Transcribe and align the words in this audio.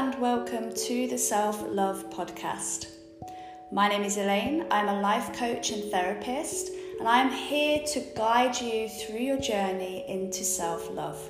and 0.00 0.18
welcome 0.18 0.72
to 0.72 1.06
the 1.08 1.18
Self 1.18 1.62
Love 1.68 2.08
Podcast. 2.08 2.86
My 3.70 3.86
name 3.86 4.02
is 4.02 4.16
Elaine, 4.16 4.64
I'm 4.70 4.88
a 4.88 4.98
life 4.98 5.36
coach 5.36 5.72
and 5.72 5.90
therapist, 5.90 6.70
and 6.98 7.06
I 7.06 7.20
am 7.20 7.30
here 7.30 7.82
to 7.86 8.00
guide 8.16 8.58
you 8.58 8.88
through 8.88 9.18
your 9.18 9.36
journey 9.36 10.06
into 10.08 10.42
self 10.42 10.90
love. 10.90 11.20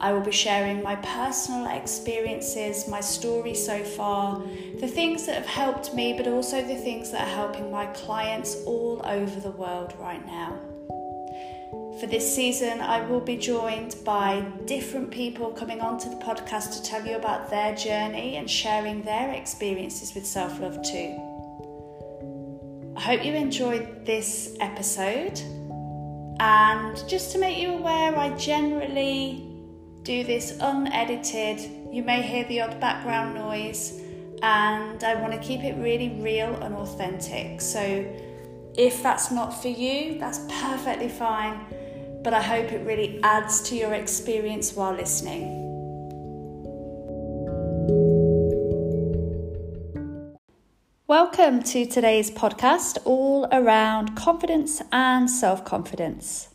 I 0.00 0.12
will 0.12 0.22
be 0.22 0.32
sharing 0.32 0.82
my 0.82 0.96
personal 0.96 1.68
experiences, 1.70 2.88
my 2.88 3.00
story 3.00 3.54
so 3.54 3.84
far, 3.84 4.42
the 4.80 4.88
things 4.88 5.24
that 5.26 5.36
have 5.36 5.46
helped 5.46 5.94
me, 5.94 6.14
but 6.14 6.26
also 6.26 6.62
the 6.62 6.74
things 6.74 7.12
that 7.12 7.20
are 7.20 7.36
helping 7.36 7.70
my 7.70 7.86
clients 7.86 8.56
all 8.66 9.02
over 9.04 9.38
the 9.38 9.52
world 9.52 9.94
right 10.00 10.26
now. 10.26 10.73
For 12.00 12.08
this 12.08 12.34
season, 12.34 12.80
I 12.80 13.02
will 13.02 13.20
be 13.20 13.36
joined 13.36 13.94
by 14.04 14.40
different 14.66 15.12
people 15.12 15.52
coming 15.52 15.80
onto 15.80 16.10
the 16.10 16.16
podcast 16.16 16.72
to 16.72 16.82
tell 16.82 17.06
you 17.06 17.14
about 17.14 17.50
their 17.50 17.72
journey 17.76 18.36
and 18.36 18.50
sharing 18.50 19.02
their 19.02 19.30
experiences 19.30 20.12
with 20.12 20.26
self 20.26 20.58
love 20.58 20.82
too. 20.82 21.16
I 22.96 23.00
hope 23.00 23.24
you 23.24 23.34
enjoyed 23.34 24.04
this 24.04 24.56
episode. 24.58 25.40
And 26.40 26.96
just 27.08 27.30
to 27.32 27.38
make 27.38 27.58
you 27.58 27.74
aware, 27.74 28.16
I 28.18 28.36
generally 28.36 29.48
do 30.02 30.24
this 30.24 30.58
unedited. 30.60 31.60
You 31.92 32.02
may 32.02 32.22
hear 32.22 32.42
the 32.46 32.62
odd 32.62 32.80
background 32.80 33.36
noise, 33.36 34.00
and 34.42 35.04
I 35.04 35.14
want 35.14 35.32
to 35.32 35.38
keep 35.38 35.62
it 35.62 35.76
really 35.76 36.18
real 36.20 36.56
and 36.56 36.74
authentic. 36.74 37.60
So, 37.60 38.04
if 38.76 39.00
that's 39.00 39.30
not 39.30 39.50
for 39.62 39.68
you, 39.68 40.18
that's 40.18 40.40
perfectly 40.48 41.08
fine 41.08 41.64
but 42.24 42.32
I 42.32 42.40
hope 42.40 42.72
it 42.72 42.84
really 42.86 43.20
adds 43.22 43.60
to 43.68 43.76
your 43.76 43.92
experience 43.92 44.72
while 44.72 44.94
listening. 44.94 45.60
Welcome 51.06 51.62
to 51.64 51.84
today's 51.84 52.30
podcast, 52.30 52.96
all 53.04 53.46
around 53.52 54.16
confidence 54.16 54.80
and 54.90 55.30
self 55.30 55.66
confidence. 55.66 56.48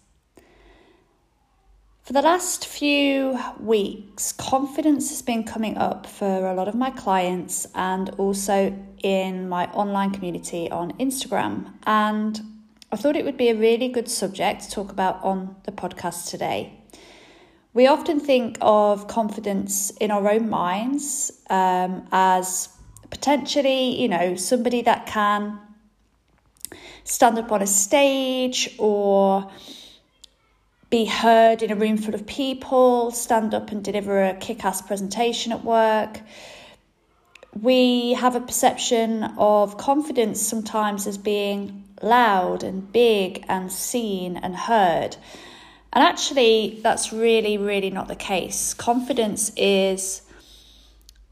For 2.02 2.14
the 2.14 2.23
last 2.23 2.66
few 2.66 3.40
weeks, 3.59 4.31
confidence 4.31 5.09
has 5.09 5.22
been 5.22 5.44
coming 5.44 5.78
up 5.78 6.08
for 6.08 6.47
a 6.47 6.56
lot 6.56 6.67
of 6.67 6.73
my 6.73 6.90
clients 6.90 7.67
and 7.75 8.09
also 8.17 8.75
in 9.03 9.47
my 9.47 9.67
online 9.67 10.09
community 10.09 10.72
on 10.72 10.94
Instagram. 10.94 11.72
And 11.86 12.42
I 12.92 12.95
thought 12.95 13.16
it 13.16 13.23
would 13.23 13.38
be 13.38 13.50
a 13.50 13.56
really 13.56 13.88
good 13.88 14.09
subject 14.09 14.64
to 14.64 14.72
talk 14.72 14.92
about 14.92 15.23
on 15.23 15.56
the 15.66 15.72
podcast 15.72 16.32
today. 16.32 16.73
We 17.72 17.86
often 17.86 18.20
think 18.20 18.58
of 18.62 19.08
confidence 19.08 19.92
in 19.92 20.09
our 20.09 20.28
own 20.28 20.50
minds 20.50 21.31
um, 21.52 22.08
as 22.12 22.68
potentially, 23.12 24.02
you 24.02 24.08
know, 24.08 24.36
somebody 24.36 24.81
that 24.81 25.06
can 25.06 25.59
stand 27.04 27.38
up 27.38 27.52
on 27.52 27.62
a 27.62 27.68
stage 27.68 28.73
or 28.80 29.52
be 30.90 31.06
heard 31.06 31.62
in 31.62 31.72
a 31.72 31.76
room 31.76 31.98
full 31.98 32.16
of 32.16 32.26
people, 32.26 33.12
stand 33.12 33.53
up 33.53 33.72
and 33.72 33.84
deliver 33.84 34.24
a 34.24 34.34
kick 34.34 34.66
ass 34.66 34.81
presentation 34.81 35.52
at 35.52 35.64
work. 35.64 36.22
We 37.53 38.14
have 38.14 38.36
a 38.36 38.42
perception 38.42 39.26
of 39.38 39.78
confidence 39.78 40.42
sometimes 40.42 41.06
as 41.06 41.20
being 41.20 41.84
loud 42.02 42.64
and 42.64 42.92
big 42.92 43.45
and 43.47 43.72
seen 43.72 44.38
and 44.38 44.55
heard. 44.55 45.17
And 45.92 46.03
actually, 46.03 46.80
that's 46.83 47.11
really, 47.11 47.58
really 47.58 47.89
not 47.89 48.08
the 48.08 48.16
case. 48.16 48.73
Confidence 48.73 49.52
is 49.56 50.22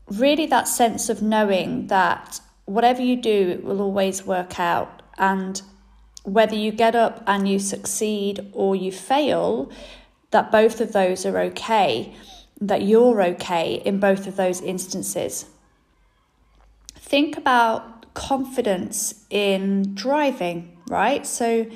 really 0.08 0.46
that 0.48 0.68
sense 0.68 1.10
of 1.10 1.22
knowing 1.22 1.88
that 1.88 2.40
whatever 2.66 3.02
you 3.02 3.16
do, 3.16 3.50
it 3.50 3.64
will 3.64 3.82
always 3.82 4.26
work 4.26 4.60
out. 4.60 5.02
And 5.18 5.62
whether 6.24 6.56
you 6.56 6.72
get 6.72 6.96
up 6.96 7.24
and 7.28 7.48
you 7.48 7.60
succeed 7.60 8.50
or 8.52 8.76
you 8.76 8.92
fail, 8.92 9.72
that 10.32 10.52
both 10.52 10.82
of 10.82 10.92
those 10.92 11.26
are 11.26 11.38
okay, 11.40 12.14
that 12.60 12.82
you're 12.82 13.22
okay 13.22 13.76
in 13.86 14.00
both 14.00 14.28
of 14.28 14.36
those 14.36 14.62
instances. 14.62 15.46
Think 16.96 17.38
about 17.38 17.97
confidence 18.18 19.26
in 19.30 19.94
driving, 19.94 20.76
right? 20.88 21.26
So, 21.26 21.68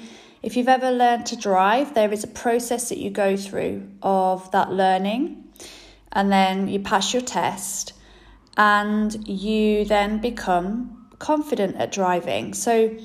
if 0.42 0.58
you've 0.58 0.68
ever 0.68 0.92
learned 0.92 1.28
to 1.28 1.36
drive, 1.36 1.94
there 1.94 2.12
is 2.12 2.24
a 2.24 2.28
process 2.28 2.90
that 2.90 2.98
you 2.98 3.12
go 3.12 3.38
through 3.38 3.88
of 4.02 4.50
that 4.52 4.72
learning, 4.72 5.44
and 6.12 6.32
then 6.32 6.68
you 6.68 6.80
pass 6.80 7.14
your 7.14 7.22
test, 7.22 7.94
and 8.58 9.28
you 9.28 9.86
then 9.86 10.20
become 10.20 11.08
confident 11.20 11.76
at 11.76 11.92
driving. 11.92 12.56
So, 12.56 12.98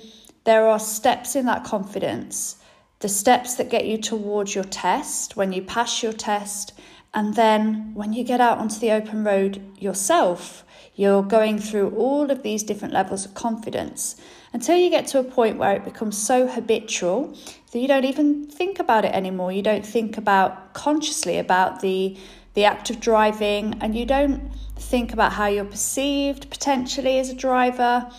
there 0.45 0.67
are 0.67 0.79
steps 0.79 1.37
in 1.37 1.45
that 1.47 1.63
confidence 1.63 2.57
the 3.01 3.09
steps 3.09 3.57
that 3.57 3.69
get 3.69 3.87
you 3.87 3.99
towards 3.99 4.55
your 4.55 4.65
test 4.65 5.37
when 5.37 5.53
you 5.53 5.61
pass 5.61 6.03
your 6.03 6.15
test, 6.15 6.73
and 7.13 7.35
then 7.35 7.93
when 7.95 8.15
you 8.15 8.25
get 8.25 8.41
out 8.41 8.57
onto 8.57 8.81
the 8.81 8.91
open 8.91 9.23
road 9.23 9.63
yourself 9.79 10.65
you're 10.97 11.23
going 11.23 11.59
through 11.59 11.91
all 11.91 12.31
of 12.31 12.43
these 12.43 12.62
different 12.62 12.93
levels 12.93 13.25
of 13.25 13.34
confidence 13.34 14.17
until 14.53 14.77
you 14.77 14.91
get 14.91 15.07
to 15.07 15.19
a 15.19 15.25
point 15.25 15.59
where 15.59 15.77
it 15.77 15.84
becomes 15.84 16.17
so 16.17 16.47
habitual 16.49 17.37
that 17.71 17.79
you 17.79 17.87
don't 17.87 18.07
even 18.07 18.47
think 18.47 18.79
about 18.79 19.05
it 19.05 19.15
anymore. 19.15 19.53
You 19.53 19.62
don't 19.62 19.85
think 19.85 20.17
about 20.17 20.73
consciously 20.73 21.39
about 21.39 21.81
the 21.81 22.17
the 22.55 22.65
act 22.65 22.89
of 22.89 22.99
driving 22.99 23.75
and 23.83 23.95
you 23.95 24.06
don't 24.06 24.51
think 24.77 25.12
about 25.12 25.35
how 25.35 25.47
you're 25.47 25.65
perceived 25.65 26.49
potentially 26.51 27.19
as 27.19 27.29
a 27.29 27.35
driver 27.35 28.11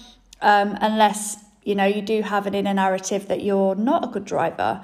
um, 0.42 0.78
unless 0.80 1.44
you 1.64 1.74
know 1.74 1.86
you 1.86 2.04
do 2.04 2.22
have 2.22 2.46
an 2.46 2.54
inner 2.54 2.74
narrative 2.74 3.28
that 3.30 3.42
you're 3.42 3.74
not 3.74 4.04
a 4.06 4.08
good 4.08 4.26
driver 4.26 4.80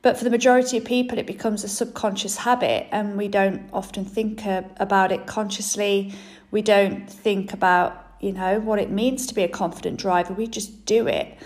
but 0.00 0.16
for 0.16 0.24
the 0.24 0.30
majority 0.30 0.78
of 0.78 0.84
people 0.86 1.18
it 1.18 1.26
becomes 1.26 1.64
a 1.64 1.68
subconscious 1.68 2.38
habit 2.38 2.86
and 2.92 3.18
we 3.18 3.28
don't 3.28 3.68
often 3.74 4.06
think 4.06 4.46
uh, 4.46 4.62
about 4.78 5.12
it 5.12 5.26
consciously 5.26 6.14
we 6.54 6.62
don't 6.62 7.10
think 7.10 7.52
about, 7.52 7.90
you 8.20 8.32
know, 8.32 8.60
what 8.60 8.78
it 8.78 8.88
means 8.88 9.26
to 9.26 9.34
be 9.34 9.42
a 9.42 9.48
confident 9.48 9.98
driver. 9.98 10.32
We 10.32 10.46
just 10.46 10.86
do 10.86 11.08
it. 11.08 11.36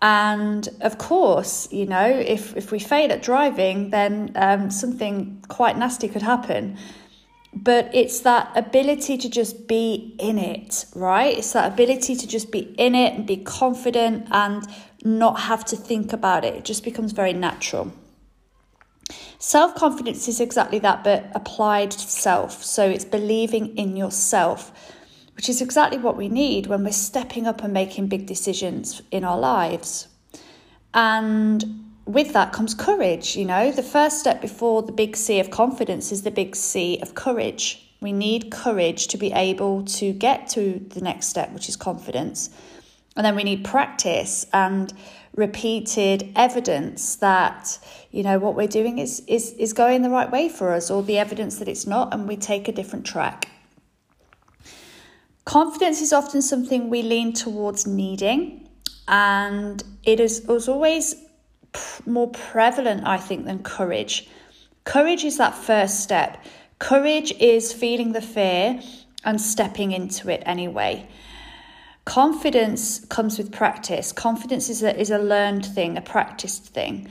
And 0.00 0.66
of 0.80 0.96
course, 0.96 1.70
you 1.70 1.84
know, 1.84 2.08
if, 2.08 2.56
if 2.56 2.72
we 2.72 2.78
fail 2.78 3.12
at 3.12 3.22
driving, 3.22 3.90
then 3.90 4.32
um, 4.36 4.70
something 4.70 5.44
quite 5.48 5.76
nasty 5.76 6.08
could 6.08 6.22
happen. 6.22 6.78
But 7.52 7.90
it's 7.92 8.20
that 8.20 8.50
ability 8.56 9.18
to 9.18 9.28
just 9.28 9.68
be 9.68 10.16
in 10.18 10.38
it, 10.38 10.86
right? 10.94 11.36
It's 11.36 11.52
that 11.52 11.70
ability 11.70 12.16
to 12.16 12.26
just 12.26 12.50
be 12.50 12.60
in 12.78 12.94
it 12.94 13.12
and 13.12 13.26
be 13.26 13.36
confident 13.36 14.26
and 14.30 14.66
not 15.04 15.40
have 15.40 15.66
to 15.66 15.76
think 15.76 16.14
about 16.14 16.46
it. 16.46 16.54
It 16.54 16.64
just 16.64 16.82
becomes 16.82 17.12
very 17.12 17.34
natural. 17.34 17.92
Self 19.38 19.74
confidence 19.74 20.28
is 20.28 20.40
exactly 20.40 20.78
that, 20.80 21.04
but 21.04 21.30
applied 21.34 21.90
to 21.92 21.98
self. 21.98 22.64
So 22.64 22.88
it's 22.88 23.04
believing 23.04 23.76
in 23.76 23.96
yourself, 23.96 24.72
which 25.36 25.48
is 25.48 25.60
exactly 25.60 25.98
what 25.98 26.16
we 26.16 26.28
need 26.28 26.66
when 26.66 26.84
we're 26.84 26.92
stepping 26.92 27.46
up 27.46 27.62
and 27.62 27.72
making 27.72 28.08
big 28.08 28.26
decisions 28.26 29.02
in 29.10 29.24
our 29.24 29.38
lives. 29.38 30.08
And 30.92 31.64
with 32.04 32.32
that 32.32 32.52
comes 32.52 32.74
courage. 32.74 33.36
You 33.36 33.44
know, 33.44 33.72
the 33.72 33.82
first 33.82 34.20
step 34.20 34.40
before 34.40 34.82
the 34.82 34.92
big 34.92 35.16
C 35.16 35.40
of 35.40 35.50
confidence 35.50 36.12
is 36.12 36.22
the 36.22 36.30
big 36.30 36.56
C 36.56 36.98
of 37.00 37.14
courage. 37.14 37.86
We 38.00 38.12
need 38.12 38.50
courage 38.50 39.08
to 39.08 39.18
be 39.18 39.32
able 39.32 39.84
to 39.84 40.12
get 40.12 40.48
to 40.50 40.84
the 40.90 41.00
next 41.00 41.26
step, 41.26 41.52
which 41.52 41.68
is 41.68 41.76
confidence. 41.76 42.50
And 43.16 43.26
then 43.26 43.36
we 43.36 43.44
need 43.44 43.64
practice 43.64 44.46
and 44.52 44.92
repeated 45.36 46.32
evidence 46.34 47.16
that 47.16 47.78
you 48.10 48.22
know 48.22 48.38
what 48.38 48.54
we're 48.56 48.68
doing 48.68 48.98
is 48.98 49.22
is 49.26 49.52
is 49.52 49.72
going 49.72 50.02
the 50.02 50.10
right 50.10 50.30
way 50.30 50.48
for 50.48 50.72
us 50.72 50.90
or 50.90 51.02
the 51.02 51.18
evidence 51.18 51.58
that 51.58 51.68
it's 51.68 51.86
not 51.86 52.12
and 52.12 52.26
we 52.26 52.36
take 52.36 52.68
a 52.68 52.72
different 52.72 53.06
track. 53.06 53.48
Confidence 55.44 56.00
is 56.00 56.12
often 56.12 56.42
something 56.42 56.90
we 56.90 57.02
lean 57.02 57.32
towards 57.32 57.86
needing 57.86 58.68
and 59.08 59.82
it 60.04 60.20
is 60.20 60.42
was 60.46 60.68
always 60.68 61.14
more 62.04 62.28
prevalent 62.30 63.06
i 63.06 63.16
think 63.16 63.44
than 63.44 63.62
courage. 63.62 64.28
Courage 64.84 65.24
is 65.24 65.38
that 65.38 65.54
first 65.54 66.00
step. 66.00 66.44
Courage 66.80 67.32
is 67.38 67.72
feeling 67.72 68.12
the 68.12 68.20
fear 68.20 68.80
and 69.24 69.40
stepping 69.40 69.92
into 69.92 70.30
it 70.30 70.42
anyway 70.46 71.06
Confidence 72.04 73.04
comes 73.06 73.38
with 73.38 73.52
practice. 73.52 74.12
Confidence 74.12 74.68
is 74.68 74.82
a, 74.82 74.98
is 74.98 75.10
a 75.10 75.18
learned 75.18 75.66
thing, 75.66 75.96
a 75.96 76.00
practiced 76.00 76.66
thing. 76.66 77.08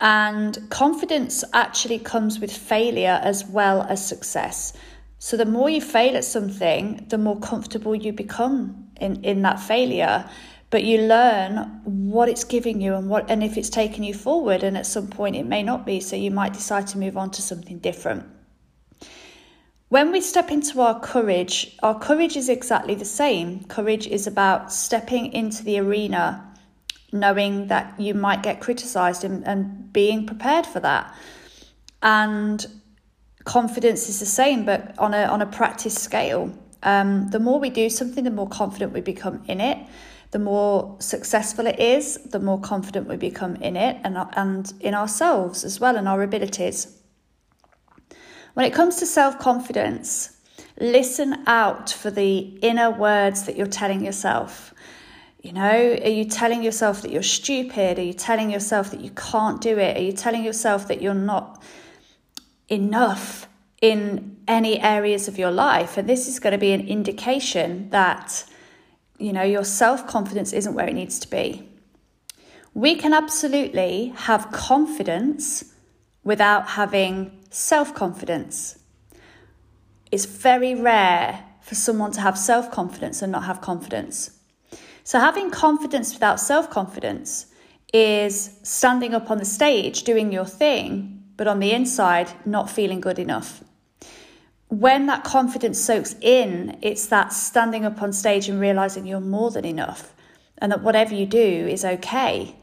And 0.00 0.58
confidence 0.70 1.44
actually 1.52 1.98
comes 1.98 2.40
with 2.40 2.50
failure 2.56 3.20
as 3.22 3.44
well 3.44 3.82
as 3.82 4.04
success. 4.04 4.72
So 5.18 5.36
the 5.36 5.46
more 5.46 5.70
you 5.70 5.80
fail 5.80 6.16
at 6.16 6.24
something, 6.24 7.06
the 7.08 7.18
more 7.18 7.38
comfortable 7.38 7.94
you 7.94 8.12
become 8.12 8.88
in, 9.00 9.22
in 9.22 9.42
that 9.42 9.60
failure. 9.60 10.28
But 10.70 10.82
you 10.84 11.02
learn 11.02 11.82
what 11.84 12.28
it's 12.28 12.44
giving 12.44 12.80
you 12.80 12.94
and 12.94 13.08
what 13.08 13.30
and 13.30 13.44
if 13.44 13.56
it's 13.56 13.68
taking 13.68 14.02
you 14.02 14.14
forward. 14.14 14.64
And 14.64 14.76
at 14.76 14.86
some 14.86 15.06
point 15.06 15.36
it 15.36 15.46
may 15.46 15.62
not 15.62 15.86
be. 15.86 16.00
So 16.00 16.16
you 16.16 16.30
might 16.30 16.52
decide 16.52 16.86
to 16.88 16.98
move 16.98 17.16
on 17.16 17.30
to 17.32 17.42
something 17.42 17.78
different. 17.78 18.24
When 19.92 20.10
we 20.10 20.22
step 20.22 20.50
into 20.50 20.80
our 20.80 20.98
courage, 20.98 21.76
our 21.82 21.98
courage 21.98 22.34
is 22.34 22.48
exactly 22.48 22.94
the 22.94 23.04
same. 23.04 23.64
Courage 23.64 24.06
is 24.06 24.26
about 24.26 24.72
stepping 24.72 25.30
into 25.34 25.62
the 25.62 25.78
arena, 25.80 26.50
knowing 27.12 27.66
that 27.66 28.00
you 28.00 28.14
might 28.14 28.42
get 28.42 28.58
criticized 28.58 29.22
and, 29.22 29.46
and 29.46 29.92
being 29.92 30.24
prepared 30.24 30.64
for 30.64 30.80
that. 30.80 31.14
And 32.02 32.66
confidence 33.44 34.08
is 34.08 34.18
the 34.18 34.24
same, 34.24 34.64
but 34.64 34.98
on 34.98 35.12
a, 35.12 35.24
on 35.24 35.42
a 35.42 35.46
practice 35.46 35.94
scale. 36.02 36.50
Um, 36.82 37.28
the 37.28 37.38
more 37.38 37.60
we 37.60 37.68
do 37.68 37.90
something, 37.90 38.24
the 38.24 38.30
more 38.30 38.48
confident 38.48 38.94
we 38.94 39.02
become 39.02 39.44
in 39.46 39.60
it. 39.60 39.76
The 40.30 40.38
more 40.38 40.96
successful 41.00 41.66
it 41.66 41.78
is, 41.78 42.16
the 42.30 42.40
more 42.40 42.58
confident 42.58 43.08
we 43.08 43.16
become 43.16 43.56
in 43.56 43.76
it 43.76 43.98
and, 44.04 44.16
and 44.32 44.72
in 44.80 44.94
ourselves 44.94 45.64
as 45.64 45.80
well 45.80 45.98
and 45.98 46.08
our 46.08 46.22
abilities. 46.22 47.01
When 48.54 48.66
it 48.66 48.74
comes 48.74 48.96
to 48.96 49.06
self 49.06 49.38
confidence, 49.38 50.36
listen 50.78 51.42
out 51.46 51.90
for 51.90 52.10
the 52.10 52.38
inner 52.62 52.90
words 52.90 53.44
that 53.44 53.56
you're 53.56 53.66
telling 53.66 54.04
yourself. 54.04 54.74
You 55.42 55.52
know, 55.52 55.96
are 56.02 56.08
you 56.08 56.24
telling 56.24 56.62
yourself 56.62 57.02
that 57.02 57.10
you're 57.10 57.22
stupid? 57.22 57.98
Are 57.98 58.02
you 58.02 58.12
telling 58.12 58.50
yourself 58.50 58.90
that 58.90 59.00
you 59.00 59.10
can't 59.10 59.60
do 59.60 59.78
it? 59.78 59.96
Are 59.96 60.02
you 60.02 60.12
telling 60.12 60.44
yourself 60.44 60.86
that 60.88 61.02
you're 61.02 61.14
not 61.14 61.62
enough 62.68 63.48
in 63.80 64.36
any 64.46 64.80
areas 64.80 65.26
of 65.26 65.38
your 65.38 65.50
life? 65.50 65.96
And 65.96 66.08
this 66.08 66.28
is 66.28 66.38
going 66.38 66.52
to 66.52 66.58
be 66.58 66.72
an 66.72 66.86
indication 66.86 67.90
that, 67.90 68.44
you 69.18 69.32
know, 69.32 69.42
your 69.42 69.64
self 69.64 70.06
confidence 70.06 70.52
isn't 70.52 70.74
where 70.74 70.86
it 70.86 70.94
needs 70.94 71.18
to 71.20 71.28
be. 71.28 71.68
We 72.74 72.94
can 72.96 73.12
absolutely 73.12 74.12
have 74.16 74.52
confidence 74.52 75.64
without 76.22 76.68
having 76.68 77.41
self 77.52 77.94
confidence. 77.94 78.78
It's 80.10 80.24
very 80.24 80.74
rare 80.74 81.44
for 81.60 81.74
someone 81.74 82.12
to 82.12 82.20
have 82.20 82.36
self 82.36 82.70
confidence 82.70 83.22
and 83.22 83.30
not 83.30 83.44
have 83.44 83.60
confidence. 83.60 84.38
So, 85.04 85.20
having 85.20 85.50
confidence 85.50 86.12
without 86.14 86.40
self 86.40 86.70
confidence 86.70 87.46
is 87.92 88.58
standing 88.62 89.14
up 89.14 89.30
on 89.30 89.38
the 89.38 89.44
stage 89.44 90.02
doing 90.02 90.32
your 90.32 90.46
thing, 90.46 91.22
but 91.36 91.46
on 91.46 91.60
the 91.60 91.72
inside, 91.72 92.30
not 92.46 92.70
feeling 92.70 93.00
good 93.00 93.18
enough. 93.18 93.62
When 94.68 95.04
that 95.06 95.22
confidence 95.22 95.78
soaks 95.78 96.16
in, 96.22 96.78
it's 96.80 97.06
that 97.06 97.34
standing 97.34 97.84
up 97.84 98.00
on 98.00 98.14
stage 98.14 98.48
and 98.48 98.58
realizing 98.58 99.06
you're 99.06 99.20
more 99.20 99.50
than 99.50 99.66
enough 99.66 100.14
and 100.56 100.72
that 100.72 100.82
whatever 100.82 101.14
you 101.14 101.26
do 101.26 101.38
is 101.68 101.84
okay 101.84 102.54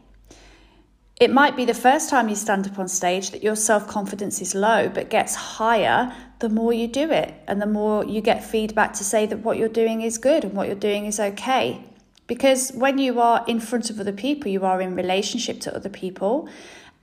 it 1.19 1.31
might 1.31 1.57
be 1.57 1.65
the 1.65 1.73
first 1.73 2.09
time 2.09 2.29
you 2.29 2.35
stand 2.35 2.65
up 2.65 2.79
on 2.79 2.87
stage 2.87 3.31
that 3.31 3.43
your 3.43 3.55
self 3.55 3.87
confidence 3.87 4.41
is 4.41 4.55
low, 4.55 4.87
but 4.89 5.09
gets 5.09 5.35
higher 5.35 6.15
the 6.39 6.49
more 6.49 6.71
you 6.71 6.87
do 6.87 7.11
it, 7.11 7.33
and 7.47 7.61
the 7.61 7.65
more 7.65 8.05
you 8.05 8.21
get 8.21 8.43
feedback 8.43 8.93
to 8.93 9.03
say 9.03 9.25
that 9.25 9.39
what 9.39 9.57
you're 9.57 9.67
doing 9.67 10.01
is 10.01 10.17
good 10.17 10.45
and 10.45 10.53
what 10.53 10.67
you're 10.67 10.75
doing 10.75 11.05
is 11.05 11.19
okay. 11.19 11.83
Because 12.27 12.71
when 12.71 12.97
you 12.97 13.19
are 13.19 13.43
in 13.47 13.59
front 13.59 13.89
of 13.89 13.99
other 13.99 14.13
people, 14.13 14.49
you 14.49 14.63
are 14.63 14.79
in 14.79 14.95
relationship 14.95 15.59
to 15.61 15.75
other 15.75 15.89
people, 15.89 16.47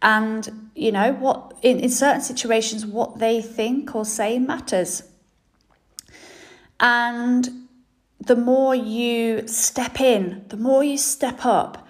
and 0.00 0.70
you 0.74 0.92
know 0.92 1.12
what 1.12 1.52
in, 1.62 1.80
in 1.80 1.90
certain 1.90 2.22
situations, 2.22 2.86
what 2.86 3.18
they 3.18 3.42
think 3.42 3.94
or 3.94 4.06
say 4.06 4.38
matters. 4.38 5.02
And 6.80 7.68
the 8.18 8.36
more 8.36 8.74
you 8.74 9.46
step 9.46 10.00
in, 10.00 10.44
the 10.48 10.56
more 10.56 10.82
you 10.82 10.96
step 10.96 11.44
up, 11.44 11.85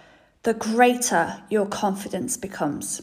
the 0.47 0.55
greater 0.55 1.43
your 1.51 1.67
confidence 1.67 2.37
becomes. 2.37 3.03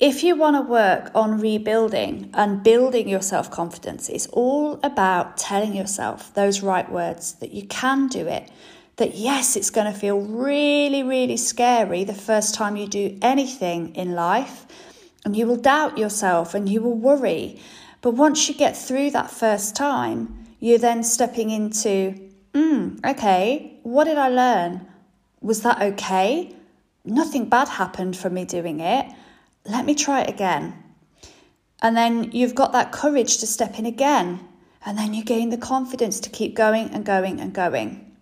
If 0.00 0.24
you 0.24 0.34
want 0.34 0.56
to 0.56 0.62
work 0.62 1.12
on 1.14 1.40
rebuilding 1.40 2.30
and 2.34 2.64
building 2.64 3.08
your 3.08 3.22
self 3.22 3.48
confidence, 3.48 4.08
it's 4.08 4.26
all 4.32 4.80
about 4.82 5.36
telling 5.36 5.72
yourself 5.72 6.34
those 6.34 6.62
right 6.62 6.90
words 6.90 7.34
that 7.34 7.52
you 7.52 7.64
can 7.68 8.08
do 8.08 8.26
it. 8.26 8.50
That 8.96 9.14
yes, 9.14 9.54
it's 9.54 9.70
going 9.70 9.90
to 9.90 9.96
feel 9.96 10.18
really, 10.20 11.04
really 11.04 11.36
scary 11.36 12.02
the 12.02 12.12
first 12.12 12.56
time 12.56 12.76
you 12.76 12.88
do 12.88 13.16
anything 13.22 13.94
in 13.94 14.16
life, 14.16 14.66
and 15.24 15.36
you 15.36 15.46
will 15.46 15.62
doubt 15.72 15.96
yourself 15.96 16.54
and 16.54 16.68
you 16.68 16.82
will 16.82 16.98
worry. 16.98 17.60
But 18.00 18.14
once 18.14 18.48
you 18.48 18.54
get 18.56 18.76
through 18.76 19.12
that 19.12 19.30
first 19.30 19.76
time, 19.76 20.48
you're 20.58 20.78
then 20.78 21.04
stepping 21.04 21.50
into, 21.50 22.32
mm, 22.52 22.98
okay, 23.06 23.78
what 23.84 24.04
did 24.04 24.18
I 24.18 24.28
learn? 24.28 24.86
Was 25.46 25.62
that 25.62 25.80
okay? 25.80 26.52
Nothing 27.04 27.48
bad 27.48 27.68
happened 27.68 28.16
from 28.16 28.34
me 28.34 28.44
doing 28.44 28.80
it. 28.80 29.06
Let 29.64 29.86
me 29.86 29.94
try 29.94 30.22
it 30.22 30.28
again. 30.28 30.74
And 31.80 31.96
then 31.96 32.32
you've 32.32 32.56
got 32.56 32.72
that 32.72 32.90
courage 32.90 33.38
to 33.38 33.46
step 33.46 33.78
in 33.78 33.86
again. 33.86 34.40
And 34.84 34.98
then 34.98 35.14
you 35.14 35.22
gain 35.22 35.50
the 35.50 35.56
confidence 35.56 36.18
to 36.18 36.30
keep 36.30 36.56
going 36.56 36.90
and 36.90 37.04
going 37.04 37.38
and 37.38 37.52
going. 37.52 38.16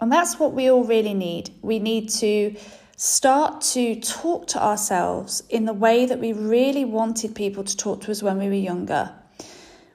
And 0.00 0.10
that's 0.10 0.40
what 0.40 0.54
we 0.54 0.68
all 0.68 0.82
really 0.82 1.14
need. 1.14 1.50
We 1.62 1.78
need 1.78 2.08
to 2.14 2.56
start 2.96 3.60
to 3.74 4.00
talk 4.00 4.48
to 4.48 4.60
ourselves 4.60 5.44
in 5.50 5.66
the 5.66 5.72
way 5.72 6.04
that 6.04 6.18
we 6.18 6.32
really 6.32 6.84
wanted 6.84 7.36
people 7.36 7.62
to 7.62 7.76
talk 7.76 8.00
to 8.00 8.10
us 8.10 8.24
when 8.24 8.38
we 8.38 8.48
were 8.48 8.54
younger. 8.54 9.14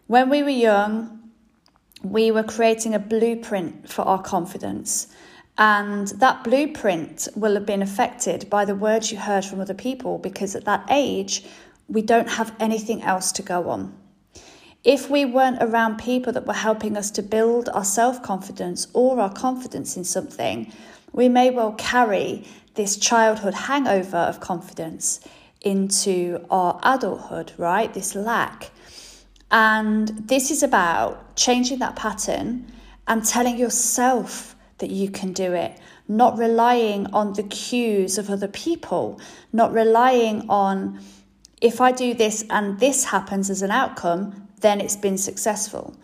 When 0.08 0.30
we 0.30 0.42
were 0.42 0.48
young, 0.72 1.32
we 2.02 2.32
were 2.32 2.44
creating 2.44 2.96
a 2.96 3.00
blueprint 3.00 3.90
for 3.90 4.04
our 4.04 4.22
confidence. 4.22 5.08
And 5.60 6.08
that 6.08 6.46
blueprint 6.46 7.28
will 7.36 7.54
have 7.56 7.66
been 7.66 7.82
affected 7.82 8.50
by 8.50 8.64
the 8.64 8.76
words 8.76 9.12
you 9.12 9.18
heard 9.18 9.44
from 9.44 9.60
other 9.60 9.74
people 9.74 10.18
because 10.18 10.56
at 10.56 10.64
that 10.64 10.86
age, 10.90 11.44
we 11.90 12.02
don't 12.02 12.30
have 12.30 12.56
anything 12.62 13.02
else 13.02 13.34
to 13.34 13.42
go 13.42 13.70
on. 13.70 13.94
If 14.86 15.10
we 15.10 15.26
weren't 15.26 15.62
around 15.62 15.98
people 15.98 16.32
that 16.32 16.48
were 16.48 16.54
helping 16.54 16.96
us 16.96 17.12
to 17.12 17.22
build 17.22 17.68
our 17.70 17.84
self 17.84 18.24
confidence 18.24 18.88
or 18.94 19.20
our 19.20 19.34
confidence 19.34 19.98
in 19.98 20.06
something, 20.06 20.72
we 21.12 21.28
may 21.28 21.50
well 21.50 21.74
carry 21.74 22.46
this 22.76 22.96
childhood 22.96 23.54
hangover 23.54 24.16
of 24.16 24.40
confidence 24.40 25.20
into 25.60 26.46
our 26.50 26.80
adulthood, 26.84 27.52
right? 27.58 27.94
This 27.94 28.16
lack. 28.16 28.72
And 29.52 30.08
this 30.08 30.52
is 30.52 30.64
about 30.64 31.36
changing 31.36 31.80
that 31.80 31.98
pattern 31.98 32.72
and 33.10 33.26
telling 33.26 33.58
yourself 33.58 34.56
that 34.80 34.90
you 34.90 35.10
can 35.10 35.34
do 35.34 35.54
it, 35.54 35.78
not 36.08 36.38
relying 36.38 37.08
on 37.14 37.34
the 37.34 37.44
cues 37.44 38.18
of 38.18 38.30
other 38.30 38.48
people, 38.48 39.20
not 39.54 39.72
relying 39.72 40.50
on 40.50 41.00
if 41.62 41.82
I 41.82 41.92
do 41.92 42.14
this 42.14 42.46
and 42.50 42.80
this 42.80 43.06
happens 43.06 43.50
as 43.50 43.62
an 43.62 43.72
outcome, 43.72 44.48
then 44.62 44.80
it's 44.80 44.96
been 44.96 45.18
successful. 45.18 45.96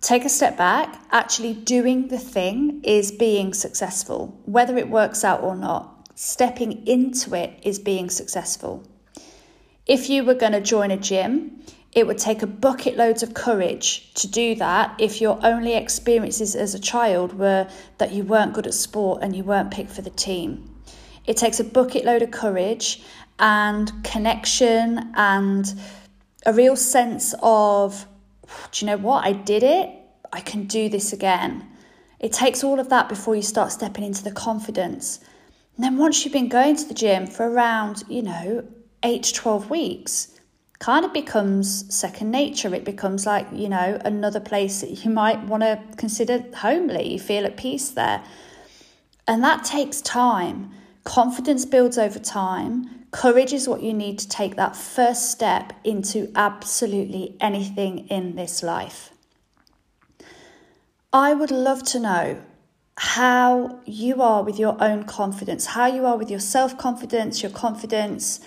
Take 0.00 0.24
a 0.24 0.28
step 0.28 0.58
back. 0.58 1.02
Actually, 1.10 1.54
doing 1.54 2.08
the 2.08 2.18
thing 2.18 2.82
is 2.84 3.10
being 3.10 3.54
successful, 3.54 4.38
whether 4.44 4.76
it 4.76 4.90
works 4.90 5.24
out 5.24 5.42
or 5.42 5.56
not. 5.56 6.10
Stepping 6.14 6.86
into 6.86 7.34
it 7.34 7.58
is 7.62 7.78
being 7.78 8.10
successful. 8.10 8.84
If 9.86 10.10
you 10.10 10.24
were 10.24 10.34
going 10.34 10.52
to 10.52 10.60
join 10.60 10.90
a 10.90 10.96
gym, 10.96 11.62
it 11.94 12.06
would 12.06 12.18
take 12.18 12.42
a 12.42 12.46
bucket 12.46 12.96
loads 12.96 13.22
of 13.22 13.34
courage 13.34 14.12
to 14.14 14.26
do 14.26 14.56
that 14.56 14.94
if 14.98 15.20
your 15.20 15.38
only 15.44 15.74
experiences 15.74 16.56
as 16.56 16.74
a 16.74 16.78
child 16.78 17.38
were 17.38 17.68
that 17.98 18.12
you 18.12 18.24
weren't 18.24 18.52
good 18.52 18.66
at 18.66 18.74
sport 18.74 19.22
and 19.22 19.36
you 19.36 19.44
weren't 19.44 19.70
picked 19.70 19.90
for 19.90 20.02
the 20.02 20.10
team. 20.10 20.68
It 21.24 21.36
takes 21.36 21.60
a 21.60 21.64
bucket 21.64 22.04
load 22.04 22.22
of 22.22 22.32
courage 22.32 23.02
and 23.38 23.92
connection 24.02 25.12
and 25.14 25.72
a 26.44 26.52
real 26.52 26.76
sense 26.76 27.34
of, 27.40 28.06
do 28.72 28.84
you 28.84 28.90
know 28.90 28.98
what? 28.98 29.24
I 29.24 29.32
did 29.32 29.62
it. 29.62 29.90
I 30.32 30.40
can 30.40 30.66
do 30.66 30.88
this 30.88 31.12
again. 31.12 31.66
It 32.18 32.32
takes 32.32 32.64
all 32.64 32.80
of 32.80 32.88
that 32.88 33.08
before 33.08 33.36
you 33.36 33.42
start 33.42 33.70
stepping 33.70 34.02
into 34.02 34.24
the 34.24 34.32
confidence. 34.32 35.20
And 35.76 35.84
then 35.84 35.96
once 35.96 36.24
you've 36.24 36.32
been 36.32 36.48
going 36.48 36.76
to 36.76 36.84
the 36.84 36.94
gym 36.94 37.26
for 37.26 37.48
around, 37.48 38.02
you 38.08 38.22
know, 38.22 38.66
eight 39.02 39.24
to 39.24 39.32
12 39.32 39.70
weeks, 39.70 40.33
kind 40.78 41.04
of 41.04 41.12
becomes 41.12 41.94
second 41.94 42.30
nature. 42.30 42.74
It 42.74 42.84
becomes 42.84 43.26
like, 43.26 43.46
you 43.52 43.68
know, 43.68 44.00
another 44.04 44.40
place 44.40 44.80
that 44.80 45.04
you 45.04 45.10
might 45.10 45.44
want 45.44 45.62
to 45.62 45.80
consider 45.96 46.44
homely. 46.54 47.12
You 47.12 47.18
feel 47.18 47.44
at 47.44 47.56
peace 47.56 47.90
there. 47.90 48.22
And 49.26 49.42
that 49.42 49.64
takes 49.64 50.00
time. 50.00 50.72
Confidence 51.04 51.64
builds 51.64 51.98
over 51.98 52.18
time. 52.18 53.06
Courage 53.10 53.52
is 53.52 53.68
what 53.68 53.82
you 53.82 53.94
need 53.94 54.18
to 54.18 54.28
take 54.28 54.56
that 54.56 54.74
first 54.74 55.30
step 55.30 55.72
into 55.84 56.30
absolutely 56.34 57.36
anything 57.40 58.08
in 58.08 58.34
this 58.34 58.62
life. 58.62 59.10
I 61.12 61.32
would 61.32 61.52
love 61.52 61.84
to 61.84 62.00
know 62.00 62.42
how 62.96 63.80
you 63.84 64.20
are 64.20 64.42
with 64.42 64.58
your 64.58 64.76
own 64.82 65.04
confidence, 65.04 65.66
how 65.66 65.86
you 65.86 66.06
are 66.06 66.16
with 66.16 66.30
your 66.30 66.40
self 66.40 66.76
confidence, 66.76 67.42
your 67.42 67.52
confidence 67.52 68.40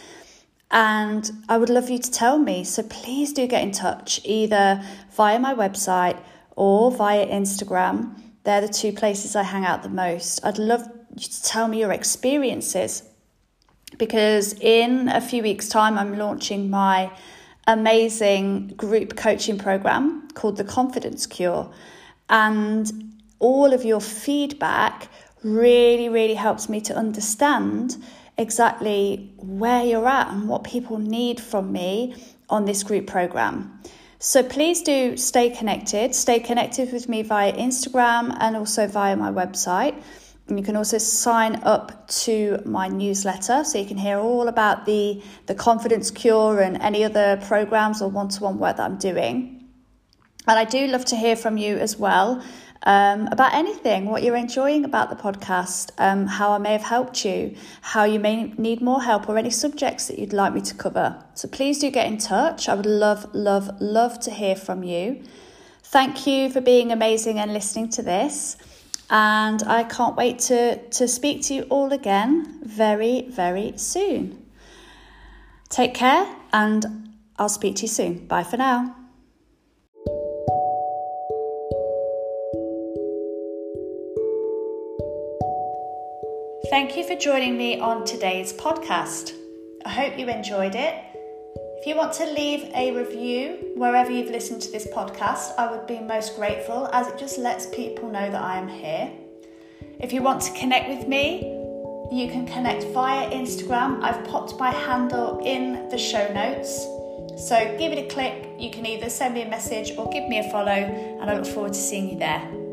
and 0.72 1.32
I 1.48 1.58
would 1.58 1.70
love 1.70 1.90
you 1.90 2.00
to 2.00 2.12
tell 2.12 2.38
me. 2.38 2.64
So 2.64 2.84
please 2.84 3.34
do 3.34 3.48
get 3.48 3.64
in 3.64 3.72
touch 3.72 4.20
either 4.24 4.84
via 5.12 5.40
my 5.40 5.54
website 5.54 6.20
or 6.56 6.92
via 6.92 7.26
Instagram. 7.26 8.20
They're 8.44 8.62
the 8.62 8.68
two 8.68 8.92
places 8.92 9.36
I 9.36 9.44
hang 9.44 9.66
out 9.66 9.84
the 9.84 9.90
most. 9.90 10.44
I'd 10.46 10.58
love 10.58 10.88
you 11.16 11.28
to 11.28 11.44
tell 11.44 11.68
me 11.68 11.80
your 11.80 11.92
experiences 11.92 13.04
because 13.98 14.54
in 14.60 15.10
a 15.10 15.22
few 15.22 15.42
weeks' 15.42 15.70
time, 15.70 15.98
I'm 15.98 16.18
launching 16.18 16.70
my 16.70 17.12
amazing 17.66 18.70
group 18.70 19.16
coaching 19.16 19.58
program 19.58 20.28
called 20.34 20.58
the 20.58 20.64
Confidence 20.64 21.26
Cure. 21.26 21.72
And 22.30 23.14
all 23.40 23.74
of 23.74 23.86
your 23.86 24.02
feedback 24.02 25.10
really, 25.44 26.10
really 26.10 26.34
helps 26.34 26.68
me 26.68 26.82
to 26.82 26.96
understand 26.96 27.98
exactly 28.38 29.34
where 29.38 29.84
you're 29.84 30.08
at 30.08 30.30
and 30.32 30.48
what 30.48 30.64
people 30.64 30.98
need 30.98 31.40
from 31.40 31.72
me 31.72 32.16
on 32.50 32.66
this 32.66 32.84
group 32.84 33.08
program. 33.08 33.80
So 34.20 34.42
please 34.42 34.82
do 34.82 35.16
stay 35.16 35.50
connected. 35.50 36.16
Stay 36.16 36.40
connected 36.40 36.92
with 36.92 37.08
me 37.08 37.22
via 37.22 37.54
Instagram 37.54 38.36
and 38.40 38.56
also 38.56 38.88
via 38.88 39.16
my 39.16 39.32
website. 39.32 40.02
And 40.48 40.58
you 40.58 40.64
can 40.64 40.76
also 40.76 40.98
sign 40.98 41.58
up 41.64 42.08
to 42.24 42.62
my 42.66 42.88
newsletter 42.88 43.64
so 43.64 43.78
you 43.78 43.86
can 43.86 43.98
hear 43.98 44.18
all 44.18 44.48
about 44.48 44.86
the, 44.86 45.22
the 45.46 45.54
confidence 45.54 46.10
cure 46.10 46.62
and 46.62 46.78
any 46.78 47.04
other 47.04 47.38
programs 47.46 48.02
or 48.02 48.10
one 48.10 48.30
to 48.30 48.44
one 48.44 48.58
work 48.58 48.78
that 48.78 48.84
I'm 48.84 48.98
doing. 48.98 49.58
And 50.48 50.58
I 50.58 50.64
do 50.64 50.88
love 50.88 51.04
to 51.06 51.18
hear 51.18 51.36
from 51.36 51.58
you 51.58 51.78
as 51.78 51.98
well 51.98 52.42
um, 52.84 53.28
about 53.28 53.54
anything, 53.54 54.06
what 54.06 54.24
you're 54.24 54.36
enjoying 54.36 54.86
about 54.86 55.10
the 55.10 55.16
podcast, 55.16 55.92
um, 55.98 56.28
how 56.28 56.52
I 56.52 56.58
may 56.58 56.72
have 56.72 56.84
helped 56.84 57.26
you, 57.26 57.56
how 57.82 58.04
you 58.04 58.20
may 58.20 58.54
need 58.58 58.82
more 58.82 59.02
help, 59.02 59.28
or 59.28 59.38
any 59.38 59.50
subjects 59.50 60.08
that 60.08 60.20
you'd 60.20 60.34
like 60.34 60.54
me 60.54 60.62
to 60.62 60.76
cover. 60.76 61.24
So 61.34 61.48
please 61.48 61.80
do 61.80 61.90
get 61.90 62.08
in 62.08 62.18
touch. 62.18 62.70
I 62.70 62.76
would 62.76 62.86
love, 62.86 63.34
love, 63.34 63.82
love 63.82 64.20
to 64.22 64.32
hear 64.32 64.56
from 64.56 64.84
you. 64.84 65.24
Thank 65.84 66.28
you 66.28 66.50
for 66.50 66.62
being 66.62 66.92
amazing 66.92 67.40
and 67.40 67.54
listening 67.54 67.90
to 67.90 68.02
this. 68.02 68.58
And 69.10 69.64
I 69.64 69.84
can't 69.84 70.18
wait 70.18 70.40
to, 70.40 70.78
to 70.90 71.08
speak 71.08 71.44
to 71.44 71.54
you 71.54 71.62
all 71.64 71.94
again 71.94 72.60
very, 72.64 73.28
very 73.30 73.74
soon. 73.78 74.46
Take 75.70 75.94
care, 75.94 76.28
and 76.52 77.16
I'll 77.38 77.50
speak 77.50 77.78
to 77.78 77.82
you 77.84 77.88
soon. 77.88 78.28
Bye 78.28 78.44
for 78.44 78.58
now. 78.58 79.07
Thank 86.70 86.98
you 86.98 87.08
for 87.08 87.16
joining 87.16 87.58
me 87.58 87.80
on 87.80 88.04
today's 88.04 88.52
podcast. 88.52 89.32
I 89.86 89.90
hope 89.90 90.20
you 90.20 90.28
enjoyed 90.28 90.76
it. 90.76 90.96
If 91.80 91.88
you 91.88 91.96
want 91.96 92.12
to 92.16 92.26
leave 92.26 92.70
a 92.76 92.92
review 92.92 93.72
wherever 93.76 94.12
you've 94.12 94.32
listened 94.32 94.62
to 94.64 94.72
this 94.72 94.86
podcast, 94.88 95.54
I 95.58 95.72
would 95.72 95.88
be 95.88 96.00
most 96.00 96.36
grateful 96.36 96.90
as 96.92 97.08
it 97.08 97.18
just 97.18 97.38
lets 97.38 97.68
people 97.68 98.12
know 98.12 98.30
that 98.30 98.42
I 98.42 98.58
am 98.58 98.68
here. 98.68 99.10
If 100.02 100.12
you 100.12 100.22
want 100.22 100.42
to 100.42 100.60
connect 100.60 100.90
with 100.90 101.08
me, 101.08 101.40
you 102.12 102.30
can 102.30 102.46
connect 102.46 102.84
via 102.94 103.30
Instagram. 103.30 104.04
I've 104.04 104.26
popped 104.26 104.60
my 104.60 104.72
handle 104.72 105.40
in 105.46 105.88
the 105.88 105.98
show 105.98 106.34
notes. 106.34 106.86
So 107.48 107.78
give 107.80 107.94
it 107.94 108.12
a 108.12 108.14
click. 108.14 108.50
You 108.60 108.72
can 108.72 108.86
either 108.86 109.10
send 109.10 109.36
me 109.36 109.44
a 109.44 109.50
message 109.50 109.98
or 109.98 110.10
give 110.10 110.28
me 110.28 110.40
a 110.40 110.52
follow, 110.52 110.70
and 110.72 111.30
I 111.30 111.38
look 111.38 111.46
forward 111.46 111.74
to 111.74 111.80
seeing 111.80 112.10
you 112.10 112.20
there. 112.20 112.67